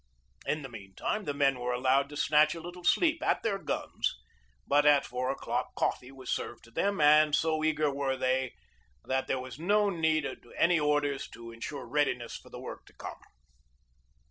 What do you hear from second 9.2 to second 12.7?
there was no need of any orders to insure readiness for the